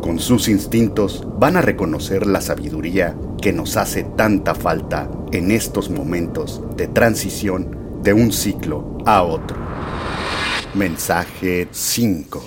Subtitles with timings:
[0.00, 5.90] con sus instintos van a reconocer la sabiduría que nos hace tanta falta en estos
[5.90, 9.56] momentos de transición de un ciclo a otro.
[10.74, 12.42] Mensaje 5.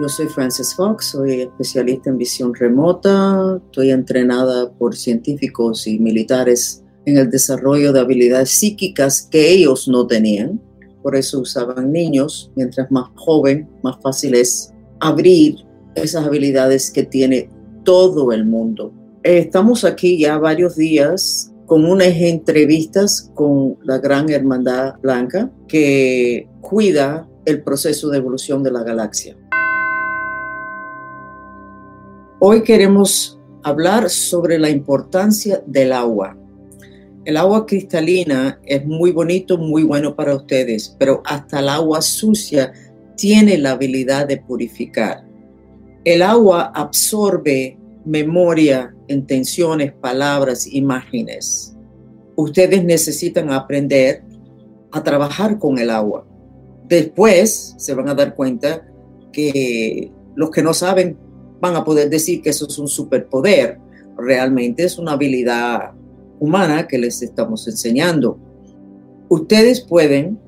[0.00, 6.84] Yo soy Frances Fox, soy especialista en visión remota, estoy entrenada por científicos y militares
[7.04, 10.60] en el desarrollo de habilidades psíquicas que ellos no tenían.
[11.02, 12.52] Por eso usaban niños.
[12.54, 15.67] Mientras más joven, más fácil es abrir
[16.02, 17.48] esas habilidades que tiene
[17.84, 18.92] todo el mundo.
[19.22, 27.28] Estamos aquí ya varios días con unas entrevistas con la Gran Hermandad Blanca que cuida
[27.44, 29.36] el proceso de evolución de la galaxia.
[32.40, 36.36] Hoy queremos hablar sobre la importancia del agua.
[37.24, 42.72] El agua cristalina es muy bonito, muy bueno para ustedes, pero hasta el agua sucia
[43.16, 45.27] tiene la habilidad de purificar.
[46.04, 51.76] El agua absorbe memoria, intenciones, palabras, imágenes.
[52.36, 54.22] Ustedes necesitan aprender
[54.92, 56.26] a trabajar con el agua.
[56.88, 58.86] Después se van a dar cuenta
[59.32, 61.18] que los que no saben
[61.60, 63.78] van a poder decir que eso es un superpoder.
[64.16, 65.92] Realmente es una habilidad
[66.40, 68.38] humana que les estamos enseñando.
[69.28, 70.38] Ustedes pueden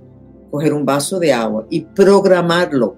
[0.51, 2.97] coger un vaso de agua y programarlo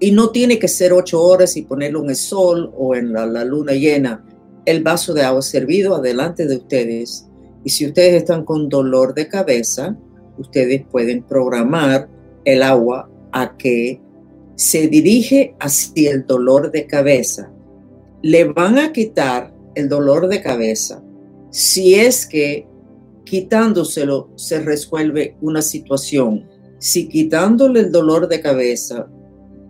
[0.00, 3.26] y no tiene que ser ocho horas y ponerlo en el sol o en la,
[3.44, 4.24] luna llena.
[4.64, 7.26] El vaso de agua servido adelante de ustedes.
[7.64, 9.96] Y si ustedes están con dolor de cabeza,
[10.38, 12.08] ustedes pueden programar
[12.44, 14.00] el agua a que
[14.56, 17.50] se dirige hacia el dolor de cabeza.
[18.22, 21.02] Le van a quitar el dolor de cabeza
[21.50, 22.66] si es que
[23.24, 26.48] quitándoselo se resuelve una situación.
[26.78, 29.08] Si quitándole el dolor de cabeza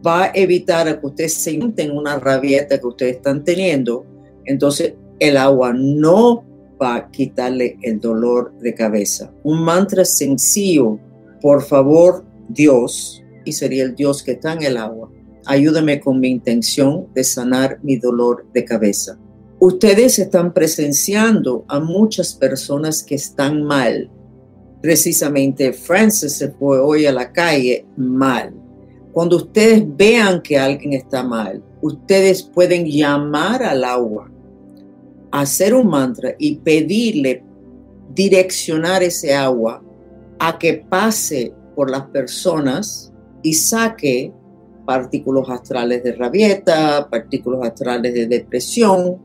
[0.04, 4.04] va a evitar que ustedes se sienten una rabieta que ustedes están teniendo,
[4.44, 6.44] entonces el agua no
[6.80, 9.32] va a quitarle el dolor de cabeza.
[9.42, 10.98] Un mantra sencillo,
[11.40, 15.10] por favor, Dios, y sería el Dios que está en el agua,
[15.46, 19.18] ayúdame con mi intención de sanar mi dolor de cabeza.
[19.60, 24.10] Ustedes están presenciando a muchas personas que están mal.
[24.82, 28.63] Precisamente Francis se fue hoy a la calle mal
[29.14, 34.28] cuando ustedes vean que alguien está mal, ustedes pueden llamar al agua,
[35.30, 37.44] hacer un mantra y pedirle
[38.12, 39.80] direccionar ese agua
[40.40, 43.12] a que pase por las personas
[43.44, 44.32] y saque
[44.84, 49.18] partículas astrales de rabieta, partículas astrales de depresión,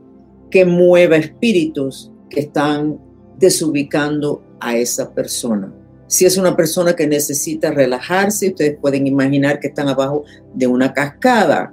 [0.50, 2.96] que mueva espíritus que están
[3.38, 5.72] desubicando a esa persona.
[6.10, 10.92] Si es una persona que necesita relajarse, ustedes pueden imaginar que están abajo de una
[10.92, 11.72] cascada,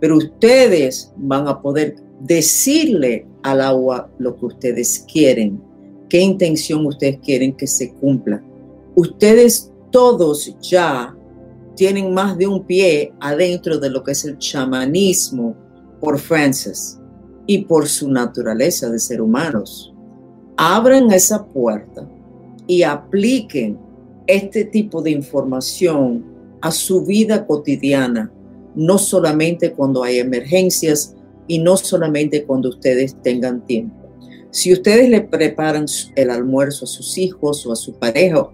[0.00, 5.62] pero ustedes van a poder decirle al agua lo que ustedes quieren,
[6.08, 8.42] qué intención ustedes quieren que se cumpla.
[8.94, 11.14] Ustedes todos ya
[11.76, 15.54] tienen más de un pie adentro de lo que es el chamanismo
[16.00, 16.98] por Francis
[17.46, 19.92] y por su naturaleza de ser humanos.
[20.56, 22.08] Abran esa puerta
[22.66, 23.78] y apliquen
[24.26, 26.24] este tipo de información
[26.60, 28.32] a su vida cotidiana,
[28.74, 31.14] no solamente cuando hay emergencias
[31.46, 33.94] y no solamente cuando ustedes tengan tiempo.
[34.50, 38.48] Si ustedes le preparan el almuerzo a sus hijos o a su pareja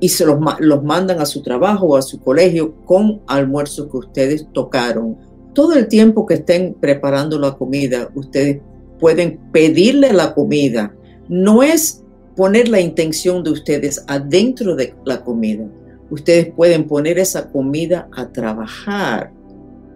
[0.00, 3.98] y se los, los mandan a su trabajo o a su colegio con almuerzo que
[3.98, 5.16] ustedes tocaron,
[5.54, 8.60] todo el tiempo que estén preparando la comida, ustedes
[8.98, 10.94] pueden pedirle la comida.
[11.28, 12.04] No es
[12.38, 15.66] poner la intención de ustedes adentro de la comida.
[16.08, 19.32] Ustedes pueden poner esa comida a trabajar,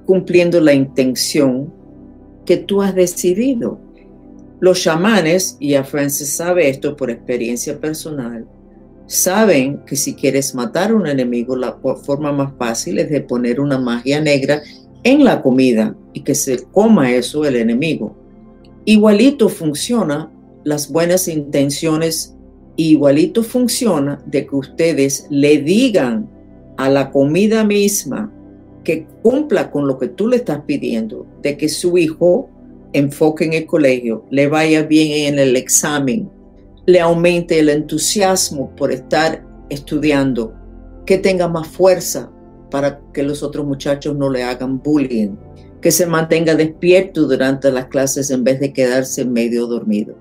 [0.07, 1.73] cumpliendo la intención
[2.45, 3.79] que tú has decidido.
[4.59, 8.45] Los chamanes, y a Francis sabe esto por experiencia personal,
[9.07, 13.61] saben que si quieres matar a un enemigo, la forma más fácil es de poner
[13.61, 14.63] una magia negra
[15.05, 18.17] en la comida y que se coma eso el enemigo.
[18.85, 20.29] Igualito funciona
[20.65, 22.35] las buenas intenciones
[22.77, 26.29] igualito funciona de que ustedes le digan
[26.77, 28.33] a la comida misma
[28.85, 32.49] que cumpla con lo que tú le estás pidiendo, de que su hijo
[32.93, 36.31] enfoque en el colegio, le vaya bien en el examen,
[36.87, 40.55] le aumente el entusiasmo por estar estudiando,
[41.07, 42.31] que tenga más fuerza
[42.71, 45.37] para que los otros muchachos no le hagan bullying,
[45.81, 50.17] que se mantenga despierto durante las clases en vez de quedarse medio dormido.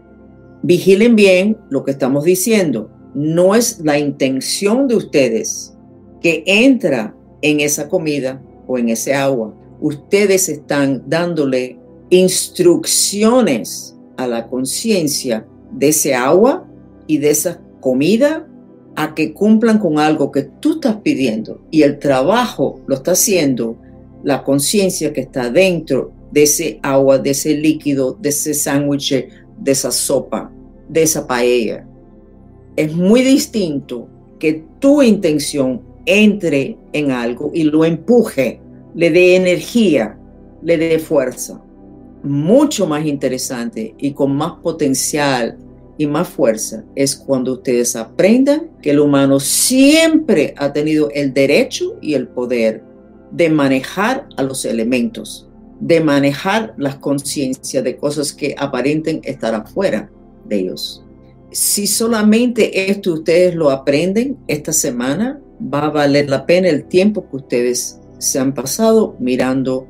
[0.63, 2.89] Vigilen bien lo que estamos diciendo.
[3.13, 5.75] No es la intención de ustedes
[6.21, 9.55] que entra en esa comida o en ese agua.
[9.79, 11.79] Ustedes están dándole
[12.09, 16.67] instrucciones a la conciencia de ese agua
[17.07, 18.47] y de esa comida
[18.95, 23.77] a que cumplan con algo que tú estás pidiendo y el trabajo lo está haciendo
[24.23, 29.27] la conciencia que está dentro de ese agua, de ese líquido, de ese sándwich,
[29.61, 30.51] de esa sopa,
[30.89, 31.87] de esa paella.
[32.75, 34.07] Es muy distinto
[34.39, 38.59] que tu intención entre en algo y lo empuje,
[38.95, 40.17] le dé energía,
[40.63, 41.61] le dé fuerza.
[42.23, 45.57] Mucho más interesante y con más potencial
[45.97, 51.97] y más fuerza es cuando ustedes aprendan que el humano siempre ha tenido el derecho
[52.01, 52.83] y el poder
[53.31, 55.47] de manejar a los elementos,
[55.81, 60.09] de manejar las conciencias de cosas que aparenten estar afuera
[60.45, 61.03] de ellos.
[61.51, 67.27] Si solamente esto ustedes lo aprenden esta semana, va a valer la pena el tiempo
[67.29, 69.87] que ustedes se han pasado mirando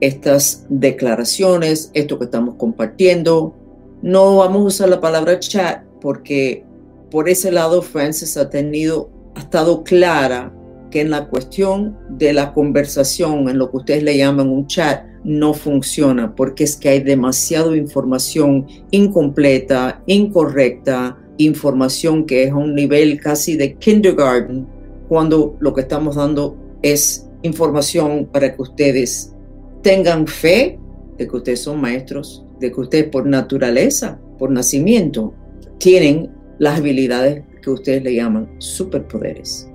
[0.00, 3.54] estas declaraciones, esto que estamos compartiendo.
[4.02, 6.64] No vamos a usar la palabra chat porque
[7.10, 10.52] por ese lado Francis ha tenido, ha estado clara
[10.90, 15.04] que en la cuestión de la conversación, en lo que ustedes le llaman un chat,
[15.24, 22.74] no funciona porque es que hay demasiada información incompleta, incorrecta, información que es a un
[22.74, 24.66] nivel casi de kindergarten,
[25.08, 29.34] cuando lo que estamos dando es información para que ustedes
[29.82, 30.78] tengan fe
[31.18, 35.34] de que ustedes son maestros, de que ustedes por naturaleza, por nacimiento,
[35.78, 39.69] tienen las habilidades que ustedes le llaman superpoderes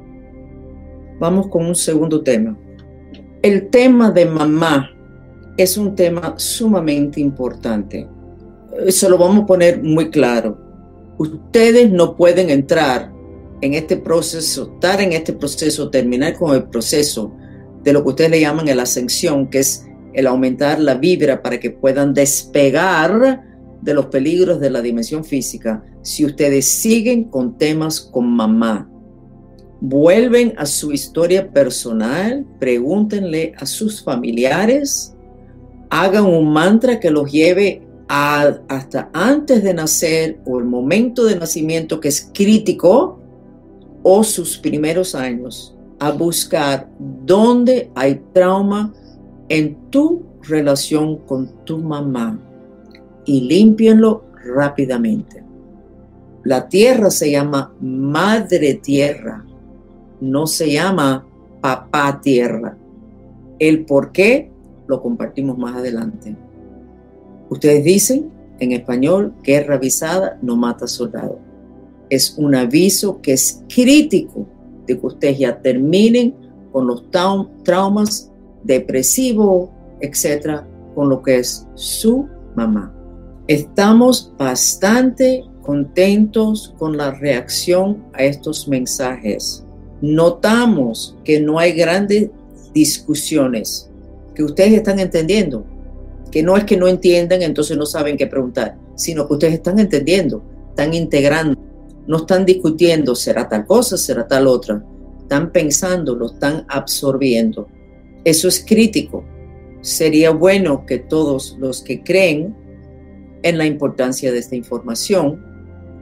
[1.20, 2.58] vamos con un segundo tema.
[3.42, 4.92] El tema de mamá
[5.58, 8.08] es un tema sumamente importante.
[8.90, 10.58] Se lo vamos a poner muy claro.
[11.18, 13.12] Ustedes no pueden entrar
[13.62, 17.34] en este proceso, estar en este proceso, terminar con el proceso
[17.84, 21.60] de lo que ustedes le llaman la ascensión, que es el aumentar la vibra para
[21.60, 23.44] que puedan despegar
[23.82, 28.90] de los peligros de la dimensión física si ustedes siguen con temas con mamá
[29.82, 35.16] vuelven a su historia personal, pregúntenle a sus familiares,
[35.90, 42.00] hagan un mantra que los lleve hasta antes de nacer o el momento de nacimiento
[42.00, 43.20] que es crítico
[44.04, 46.90] o sus primeros años a buscar
[47.26, 48.94] dónde hay trauma
[49.50, 52.40] en tu relación con tu mamá
[53.26, 55.44] y límpienlo rápidamente.
[56.44, 59.44] La tierra se llama madre tierra
[60.22, 61.26] no se llama
[61.62, 62.78] papá tierra.
[63.60, 64.52] El por qué
[64.88, 66.36] lo compartimos más adelante.
[67.50, 71.40] Ustedes dicen en español, guerra avisada no mata soldado.
[72.10, 74.48] Es un aviso que es crítico
[74.86, 76.36] de que ustedes ya terminen
[76.72, 77.06] con los
[77.64, 78.32] traumas
[78.64, 79.70] depresivos,
[80.02, 82.94] etcétera, con lo que es su mamá.
[83.48, 89.65] Estamos bastante contentos con la reacción a estos mensajes
[90.02, 92.30] notamos que no hay grandes
[92.74, 93.90] discusiones,
[94.34, 95.66] que ustedes están entendiendo,
[96.32, 99.80] que no es que no entiendan, entonces no saben qué preguntar, sino que ustedes están
[99.80, 101.60] entendiendo, están integrando,
[102.08, 104.84] no están discutiendo, será tal cosa, será tal otra,
[105.22, 107.68] están pensando, lo están absorbiendo.
[108.26, 109.24] Eso es crítico.
[109.82, 112.56] Sería bueno que todos los que creen
[113.44, 115.44] en la importancia de esta información,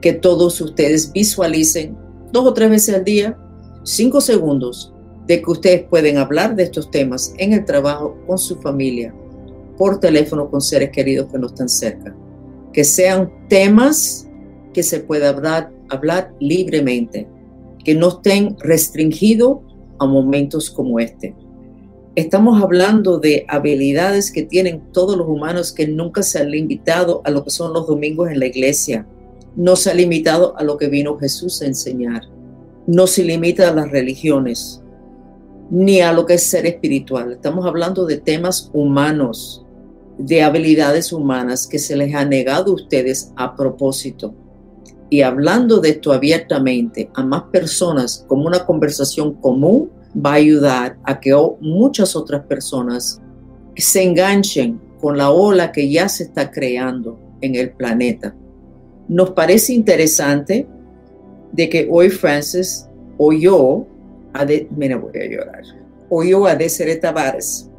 [0.01, 1.97] que todos ustedes visualicen
[2.31, 3.37] dos o tres veces al día
[3.83, 4.93] cinco segundos
[5.27, 9.13] de que ustedes pueden hablar de estos temas en el trabajo con su familia,
[9.77, 12.15] por teléfono con seres queridos que no están cerca.
[12.73, 14.27] Que sean temas
[14.73, 17.27] que se pueda hablar, hablar libremente,
[17.83, 19.59] que no estén restringidos
[19.99, 21.35] a momentos como este.
[22.15, 27.31] Estamos hablando de habilidades que tienen todos los humanos que nunca se han limitado a
[27.31, 29.07] lo que son los domingos en la iglesia.
[29.55, 32.32] No se ha limitado a lo que vino Jesús a enseñar
[32.87, 34.81] no se limita a las religiones
[35.69, 37.31] ni a lo que es ser espiritual.
[37.31, 39.65] Estamos hablando de temas humanos,
[40.17, 44.35] de habilidades humanas que se les ha negado a ustedes a propósito.
[45.09, 50.97] Y hablando de esto abiertamente a más personas como una conversación común, va a ayudar
[51.03, 53.21] a que muchas otras personas
[53.75, 58.35] se enganchen con la ola que ya se está creando en el planeta.
[59.07, 60.67] Nos parece interesante
[61.53, 63.85] de que hoy Francis oyó
[64.33, 65.63] a de, voy a llorar,
[66.09, 67.69] oyó a Desiree Tavares.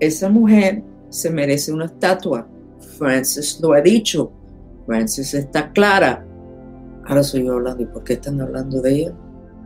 [0.00, 2.48] Esa mujer se merece una estatua.
[2.98, 4.32] Francis lo ha dicho.
[4.86, 6.26] Francis está clara.
[7.04, 7.82] Ahora soy yo hablando.
[7.82, 9.14] ¿Y por qué están hablando de ella?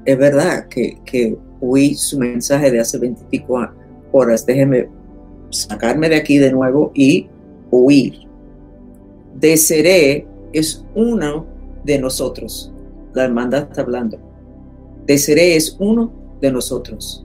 [0.04, 3.70] Es verdad que, que oí su mensaje de hace 25
[4.12, 4.44] horas.
[4.44, 4.88] Déjeme
[5.50, 7.28] sacarme de aquí de nuevo y
[7.70, 8.26] oír.
[9.34, 11.46] Desiree es uno
[11.84, 12.72] de nosotros.
[13.16, 14.18] La hermandad está hablando.
[15.06, 17.24] Desiree es uno de nosotros.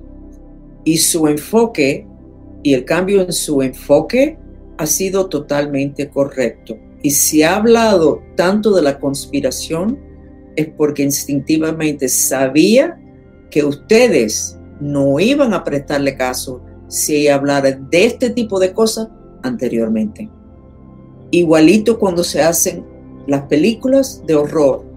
[0.85, 2.07] Y su enfoque
[2.63, 4.37] y el cambio en su enfoque
[4.77, 6.77] ha sido totalmente correcto.
[7.03, 9.99] Y si ha hablado tanto de la conspiración,
[10.55, 12.97] es porque instintivamente sabía
[13.49, 19.09] que ustedes no iban a prestarle caso si hablara de este tipo de cosas
[19.43, 20.29] anteriormente.
[21.31, 22.85] Igualito cuando se hacen
[23.27, 24.90] las películas de horror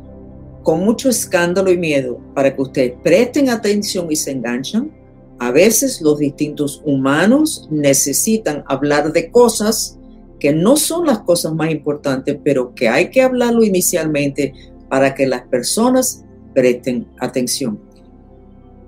[0.64, 4.90] con mucho escándalo y miedo para que ustedes presten atención y se enganchan,
[5.38, 9.98] a veces los distintos humanos necesitan hablar de cosas
[10.40, 14.54] que no son las cosas más importantes, pero que hay que hablarlo inicialmente
[14.88, 17.78] para que las personas presten atención.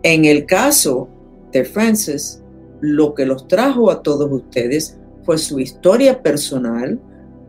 [0.02, 1.08] En el caso
[1.52, 2.42] de Francis,
[2.80, 7.00] lo que los trajo a todos ustedes fue su historia personal,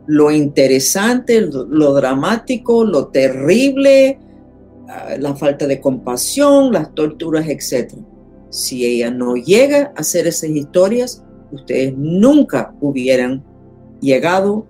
[0.08, 4.18] lo interesante, lo, dramático, lo terrible,
[4.88, 7.92] ah, la falta de compasión, las torturas, etc.
[8.48, 11.22] Si ella no llega a hacer esas historias,
[11.52, 13.44] ustedes nunca hubieran
[14.00, 14.66] llegado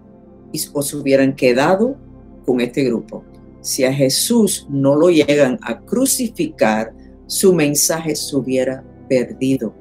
[0.73, 1.97] o se hubieran quedado
[2.45, 3.23] con este grupo.
[3.61, 6.93] Si a Jesús no lo llegan a crucificar,
[7.29, 9.73] su mensaje se hubiera perdido.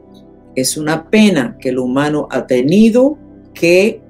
[0.53, 3.17] Es una pena que el humano ha tenido
[3.55, 4.03] que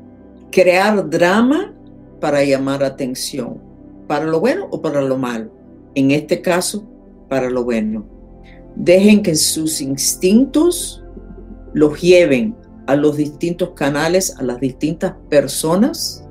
[0.51, 1.73] crear drama
[2.19, 3.61] para llamar atención,
[4.07, 5.51] para lo bueno o para lo malo.
[5.95, 6.87] En este caso,
[7.29, 8.05] para lo bueno.
[8.75, 11.03] Dejen que sus instintos
[11.73, 16.23] los lleven a los distintos canales, a las distintas personas,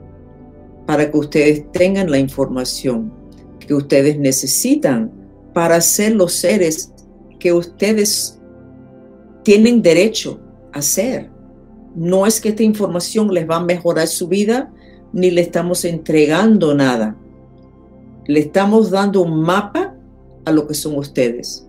[0.87, 3.13] para que ustedes tengan la información
[3.59, 5.11] que ustedes necesitan
[5.53, 6.93] para ser los seres
[7.39, 8.41] que ustedes
[9.43, 10.41] tienen derecho
[10.73, 11.31] a ser.
[11.97, 14.71] No es que esta información les va a mejorar su vida,
[15.15, 17.17] ni le estamos entregando nada.
[18.27, 19.95] Le estamos dando un mapa
[20.45, 21.67] a lo que son ustedes.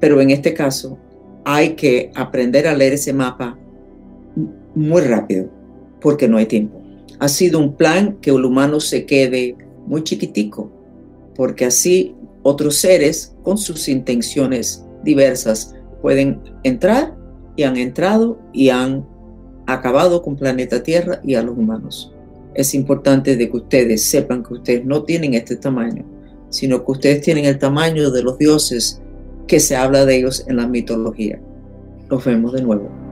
[0.00, 0.98] Pero en este caso,
[1.44, 3.56] hay que aprender a leer ese mapa
[4.74, 5.48] muy rápido,
[6.00, 6.82] porque no hay tiempo.
[7.20, 9.56] Ha sido un plan que el humano se quede
[9.86, 10.68] muy chiquitico,
[11.36, 17.16] porque así otros seres con sus intenciones diversas pueden entrar
[17.56, 19.06] y han entrado y han
[19.66, 22.12] acabado con planeta Tierra y a los humanos.
[22.54, 26.04] Es importante de que ustedes sepan que ustedes no tienen este tamaño,
[26.50, 29.00] sino que ustedes tienen el tamaño de los dioses
[29.46, 31.40] que se habla de ellos en la mitología.
[32.08, 33.03] Nos vemos de nuevo.